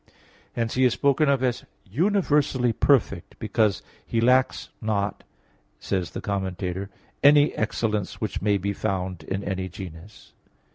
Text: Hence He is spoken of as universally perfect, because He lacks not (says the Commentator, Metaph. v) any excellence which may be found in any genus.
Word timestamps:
Hence 0.53 0.73
He 0.73 0.83
is 0.83 0.93
spoken 0.93 1.29
of 1.29 1.43
as 1.43 1.63
universally 1.87 2.73
perfect, 2.73 3.37
because 3.37 3.83
He 4.03 4.19
lacks 4.19 4.69
not 4.81 5.23
(says 5.79 6.09
the 6.09 6.21
Commentator, 6.21 6.87
Metaph. 6.87 7.21
v) 7.21 7.21
any 7.25 7.53
excellence 7.53 8.19
which 8.19 8.41
may 8.41 8.57
be 8.57 8.73
found 8.73 9.21
in 9.21 9.43
any 9.43 9.69
genus. 9.69 10.33